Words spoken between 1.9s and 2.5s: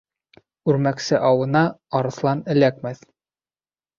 арыҫлан